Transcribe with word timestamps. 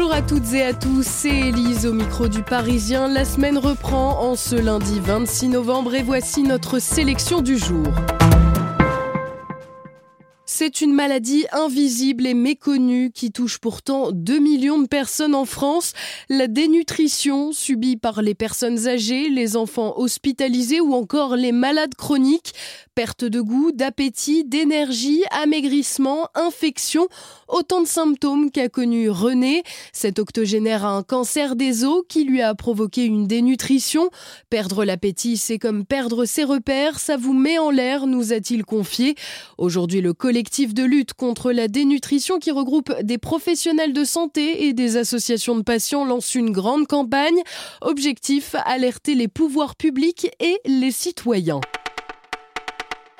Bonjour 0.00 0.14
à 0.14 0.22
toutes 0.22 0.54
et 0.54 0.62
à 0.62 0.72
tous, 0.72 1.06
c'est 1.06 1.28
Elise 1.28 1.84
au 1.84 1.92
micro 1.92 2.26
du 2.26 2.42
Parisien. 2.42 3.06
La 3.06 3.26
semaine 3.26 3.58
reprend 3.58 4.22
en 4.22 4.34
ce 4.34 4.56
lundi 4.56 4.98
26 4.98 5.48
novembre 5.48 5.94
et 5.94 6.02
voici 6.02 6.42
notre 6.42 6.78
sélection 6.78 7.42
du 7.42 7.58
jour. 7.58 7.86
C'est 10.46 10.80
une 10.80 10.94
maladie 10.94 11.44
invisible 11.52 12.26
et 12.26 12.34
méconnue 12.34 13.12
qui 13.12 13.30
touche 13.30 13.58
pourtant 13.58 14.10
2 14.10 14.38
millions 14.38 14.78
de 14.78 14.88
personnes 14.88 15.34
en 15.34 15.44
France. 15.44 15.92
La 16.28 16.48
dénutrition 16.48 17.52
subie 17.52 17.96
par 17.96 18.22
les 18.22 18.34
personnes 18.34 18.88
âgées, 18.88 19.28
les 19.28 19.56
enfants 19.56 19.98
hospitalisés 19.98 20.80
ou 20.80 20.94
encore 20.94 21.36
les 21.36 21.52
malades 21.52 21.94
chroniques. 21.94 22.52
Perte 23.00 23.24
de 23.24 23.40
goût, 23.40 23.72
d'appétit, 23.72 24.44
d'énergie, 24.44 25.22
amaigrissement, 25.30 26.28
infection, 26.34 27.08
autant 27.48 27.80
de 27.80 27.86
symptômes 27.86 28.50
qu'a 28.50 28.68
connu 28.68 29.08
René. 29.08 29.62
Cet 29.94 30.18
octogénaire 30.18 30.84
a 30.84 30.90
un 30.90 31.02
cancer 31.02 31.56
des 31.56 31.84
os 31.84 32.02
qui 32.10 32.24
lui 32.24 32.42
a 32.42 32.54
provoqué 32.54 33.06
une 33.06 33.26
dénutrition. 33.26 34.10
Perdre 34.50 34.84
l'appétit, 34.84 35.38
c'est 35.38 35.58
comme 35.58 35.86
perdre 35.86 36.26
ses 36.26 36.44
repères, 36.44 36.98
ça 36.98 37.16
vous 37.16 37.32
met 37.32 37.58
en 37.58 37.70
l'air, 37.70 38.06
nous 38.06 38.34
a-t-il 38.34 38.66
confié. 38.66 39.14
Aujourd'hui, 39.56 40.02
le 40.02 40.12
collectif 40.12 40.74
de 40.74 40.84
lutte 40.84 41.14
contre 41.14 41.52
la 41.52 41.68
dénutrition 41.68 42.38
qui 42.38 42.50
regroupe 42.50 42.92
des 43.00 43.16
professionnels 43.16 43.94
de 43.94 44.04
santé 44.04 44.66
et 44.66 44.74
des 44.74 44.98
associations 44.98 45.56
de 45.56 45.62
patients 45.62 46.04
lance 46.04 46.34
une 46.34 46.50
grande 46.50 46.86
campagne. 46.86 47.40
Objectif, 47.80 48.54
alerter 48.66 49.14
les 49.14 49.28
pouvoirs 49.28 49.74
publics 49.74 50.28
et 50.38 50.58
les 50.66 50.92
citoyens. 50.92 51.62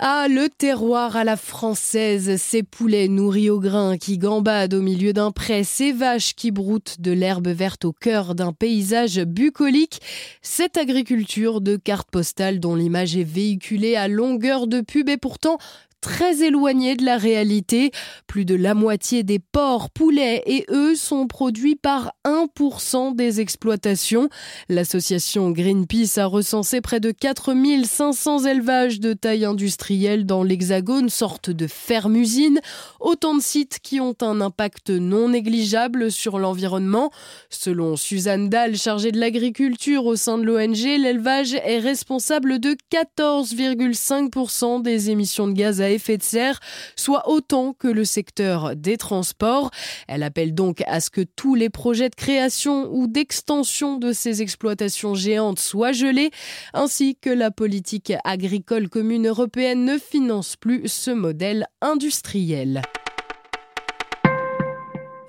Ah, 0.00 0.28
le 0.30 0.48
terroir 0.48 1.16
à 1.16 1.24
la 1.24 1.36
française, 1.36 2.40
ces 2.40 2.62
poulets 2.62 3.08
nourris 3.08 3.50
au 3.50 3.58
grain 3.58 3.98
qui 3.98 4.16
gambadent 4.16 4.74
au 4.74 4.80
milieu 4.80 5.12
d'un 5.12 5.32
pré, 5.32 5.64
ces 5.64 5.90
vaches 5.90 6.36
qui 6.36 6.52
broutent 6.52 7.00
de 7.00 7.10
l'herbe 7.10 7.48
verte 7.48 7.84
au 7.84 7.92
cœur 7.92 8.36
d'un 8.36 8.52
paysage 8.52 9.18
bucolique, 9.18 10.00
cette 10.40 10.76
agriculture 10.76 11.60
de 11.60 11.74
carte 11.74 12.12
postale 12.12 12.60
dont 12.60 12.76
l'image 12.76 13.16
est 13.16 13.24
véhiculée 13.24 13.96
à 13.96 14.06
longueur 14.06 14.68
de 14.68 14.82
pub 14.82 15.08
et 15.08 15.16
pourtant 15.16 15.58
très 16.00 16.42
éloigné 16.42 16.96
de 16.96 17.04
la 17.04 17.16
réalité. 17.16 17.90
Plus 18.26 18.44
de 18.44 18.54
la 18.54 18.74
moitié 18.74 19.22
des 19.22 19.38
porcs, 19.38 19.90
poulets 19.90 20.42
et 20.46 20.64
œufs 20.70 20.98
sont 20.98 21.26
produits 21.26 21.76
par 21.76 22.12
1% 22.24 23.14
des 23.14 23.40
exploitations. 23.40 24.28
L'association 24.68 25.50
Greenpeace 25.50 26.18
a 26.18 26.26
recensé 26.26 26.80
près 26.80 27.00
de 27.00 27.10
4500 27.10 28.44
élevages 28.44 29.00
de 29.00 29.12
taille 29.12 29.44
industrielle 29.44 30.26
dans 30.26 30.42
l'Hexagone, 30.42 31.08
sorte 31.08 31.50
de 31.50 31.66
ferme-usine. 31.66 32.60
Autant 33.00 33.34
de 33.34 33.42
sites 33.42 33.78
qui 33.82 34.00
ont 34.00 34.16
un 34.20 34.40
impact 34.40 34.90
non 34.90 35.30
négligeable 35.30 36.12
sur 36.12 36.38
l'environnement. 36.38 37.10
Selon 37.50 37.96
Suzanne 37.96 38.48
Dahl, 38.48 38.76
chargée 38.76 39.12
de 39.12 39.18
l'agriculture 39.18 40.06
au 40.06 40.16
sein 40.16 40.38
de 40.38 40.44
l'ONG, 40.44 40.76
l'élevage 40.76 41.54
est 41.54 41.80
responsable 41.80 42.58
de 42.60 42.76
14,5% 42.92 44.82
des 44.82 45.10
émissions 45.10 45.48
de 45.48 45.52
gaz 45.52 45.80
à 45.80 45.87
effet 45.90 46.16
de 46.16 46.22
serre, 46.22 46.60
soit 46.96 47.28
autant 47.28 47.72
que 47.72 47.88
le 47.88 48.04
secteur 48.04 48.76
des 48.76 48.96
transports. 48.96 49.70
Elle 50.06 50.22
appelle 50.22 50.54
donc 50.54 50.82
à 50.86 51.00
ce 51.00 51.10
que 51.10 51.20
tous 51.20 51.54
les 51.54 51.70
projets 51.70 52.08
de 52.08 52.14
création 52.14 52.88
ou 52.92 53.06
d'extension 53.06 53.96
de 53.96 54.12
ces 54.12 54.42
exploitations 54.42 55.14
géantes 55.14 55.58
soient 55.58 55.92
gelés, 55.92 56.30
ainsi 56.74 57.16
que 57.16 57.30
la 57.30 57.50
politique 57.50 58.12
agricole 58.24 58.88
commune 58.88 59.26
européenne 59.26 59.84
ne 59.84 59.98
finance 59.98 60.56
plus 60.56 60.88
ce 60.88 61.10
modèle 61.10 61.66
industriel. 61.80 62.82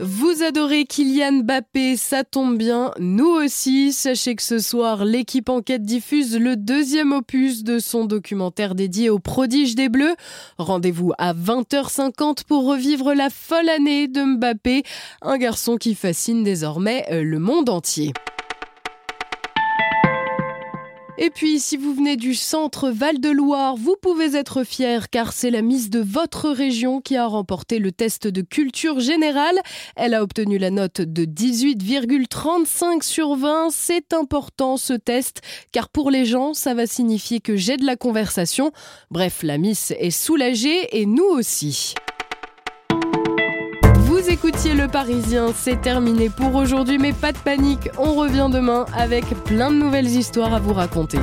Vous 0.01 0.43
adorez 0.43 0.85
Kylian 0.85 1.43
Mbappé, 1.43 1.97
ça 1.97 2.23
tombe 2.23 2.57
bien, 2.57 2.93
nous 2.99 3.27
aussi. 3.27 3.91
Sachez 3.91 4.33
que 4.35 4.41
ce 4.41 4.57
soir, 4.57 5.03
l'équipe 5.03 5.49
Enquête 5.49 5.83
diffuse 5.83 6.39
le 6.39 6.55
deuxième 6.55 7.11
opus 7.11 7.65
de 7.65 7.79
son 7.79 8.05
documentaire 8.05 8.75
dédié 8.75 9.09
aux 9.09 9.19
prodiges 9.19 9.75
des 9.75 9.89
Bleus. 9.89 10.15
Rendez-vous 10.57 11.11
à 11.17 11.33
20h50 11.33 12.45
pour 12.47 12.65
revivre 12.65 13.13
la 13.13 13.29
folle 13.29 13.67
année 13.67 14.07
de 14.07 14.23
Mbappé, 14.23 14.83
un 15.21 15.37
garçon 15.37 15.75
qui 15.75 15.95
fascine 15.95 16.45
désormais 16.45 17.05
euh, 17.11 17.21
le 17.21 17.39
monde 17.39 17.67
entier. 17.67 18.13
Et 21.21 21.31
puis, 21.31 21.59
si 21.59 21.75
vous 21.75 21.93
venez 21.93 22.15
du 22.15 22.33
centre 22.33 22.89
Val-de-Loire, 22.89 23.75
vous 23.75 23.97
pouvez 24.01 24.37
être 24.37 24.63
fier 24.63 25.09
car 25.09 25.33
c'est 25.33 25.51
la 25.51 25.61
Miss 25.61 25.89
de 25.89 25.99
votre 25.99 26.49
région 26.49 27.01
qui 27.01 27.17
a 27.17 27.25
remporté 27.25 27.77
le 27.77 27.91
test 27.91 28.25
de 28.25 28.41
culture 28.41 29.01
générale. 29.01 29.59
Elle 29.97 30.13
a 30.13 30.23
obtenu 30.23 30.57
la 30.57 30.69
note 30.69 31.01
de 31.01 31.25
18,35 31.25 33.03
sur 33.03 33.35
20. 33.35 33.67
C'est 33.69 34.13
important 34.13 34.77
ce 34.77 34.93
test 34.93 35.41
car 35.73 35.89
pour 35.89 36.09
les 36.09 36.23
gens, 36.23 36.53
ça 36.53 36.73
va 36.73 36.87
signifier 36.87 37.41
que 37.41 37.57
j'ai 37.57 37.75
de 37.75 37.85
la 37.85 37.97
conversation. 37.97 38.71
Bref, 39.11 39.43
la 39.43 39.57
Miss 39.57 39.91
est 39.99 40.11
soulagée 40.11 41.01
et 41.01 41.05
nous 41.05 41.25
aussi. 41.25 41.95
Écoutiez 44.41 44.73
Le 44.73 44.87
Parisien, 44.87 45.51
c'est 45.53 45.81
terminé 45.81 46.29
pour 46.29 46.55
aujourd'hui, 46.55 46.97
mais 46.97 47.11
pas 47.11 47.33
de 47.33 47.37
panique, 47.39 47.89
on 47.97 48.15
revient 48.15 48.47
demain 48.49 48.85
avec 48.93 49.25
plein 49.43 49.69
de 49.69 49.75
nouvelles 49.75 50.07
histoires 50.07 50.53
à 50.53 50.59
vous 50.59 50.71
raconter. 50.71 51.19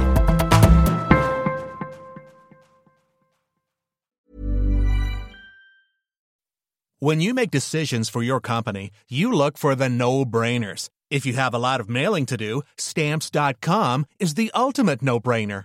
When 7.00 7.22
you 7.22 7.32
make 7.32 7.50
decisions 7.50 8.10
for 8.10 8.22
your 8.22 8.38
company, 8.38 8.90
you 9.08 9.32
look 9.32 9.56
for 9.56 9.74
the 9.74 9.88
no-brainers. 9.88 10.90
If 11.10 11.24
you 11.24 11.38
have 11.38 11.54
a 11.54 11.58
lot 11.58 11.80
of 11.80 11.88
mailing 11.88 12.26
to 12.26 12.36
do, 12.36 12.60
stamps.com 12.76 14.04
is 14.20 14.34
the 14.34 14.50
ultimate 14.54 15.00
no-brainer. 15.00 15.64